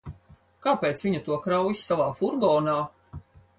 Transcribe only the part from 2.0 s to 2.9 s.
furgonā?